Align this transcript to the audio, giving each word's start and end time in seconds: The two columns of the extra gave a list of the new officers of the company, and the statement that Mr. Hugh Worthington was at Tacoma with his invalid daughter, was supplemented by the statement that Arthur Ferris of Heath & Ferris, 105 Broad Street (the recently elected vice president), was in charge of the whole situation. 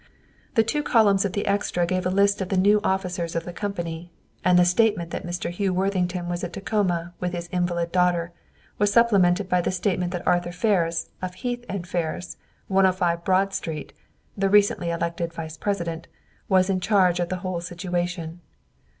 The 0.55 0.63
two 0.63 0.81
columns 0.81 1.25
of 1.25 1.33
the 1.33 1.45
extra 1.45 1.85
gave 1.85 2.07
a 2.07 2.09
list 2.09 2.41
of 2.41 2.49
the 2.49 2.57
new 2.57 2.81
officers 2.83 3.35
of 3.35 3.45
the 3.45 3.53
company, 3.53 4.09
and 4.43 4.57
the 4.57 4.65
statement 4.65 5.11
that 5.11 5.27
Mr. 5.27 5.51
Hugh 5.51 5.75
Worthington 5.75 6.27
was 6.27 6.43
at 6.43 6.53
Tacoma 6.53 7.13
with 7.19 7.33
his 7.33 7.47
invalid 7.51 7.91
daughter, 7.91 8.31
was 8.79 8.91
supplemented 8.91 9.47
by 9.47 9.61
the 9.61 9.69
statement 9.71 10.11
that 10.13 10.25
Arthur 10.25 10.51
Ferris 10.51 11.11
of 11.21 11.35
Heath 11.35 11.65
& 11.79 11.85
Ferris, 11.85 12.37
105 12.67 13.23
Broad 13.23 13.53
Street 13.53 13.93
(the 14.35 14.49
recently 14.49 14.89
elected 14.89 15.33
vice 15.33 15.55
president), 15.55 16.07
was 16.49 16.67
in 16.67 16.79
charge 16.79 17.19
of 17.19 17.29
the 17.29 17.35
whole 17.45 17.61
situation. 17.61 18.41